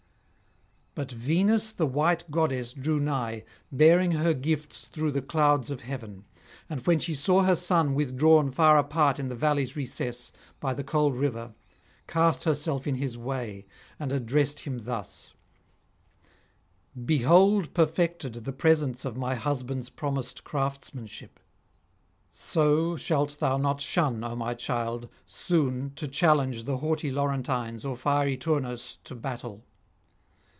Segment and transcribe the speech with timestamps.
[0.93, 6.25] But Venus the white goddess drew nigh, bearing her gifts through the clouds of heaven;
[6.69, 10.73] and when she saw her [610 646]son withdrawn far apart in the valley's recess by
[10.73, 11.53] the cold river,
[12.07, 13.65] cast herself in his way,
[14.01, 15.33] and addressed him thus:
[17.05, 21.39] 'Behold perfected the presents of my husband's promised craftsmanship:
[22.29, 27.95] so shalt thou not shun, O my child, soon to challenge the haughty Laurentines or
[27.95, 29.63] fiery Turnus to battle.'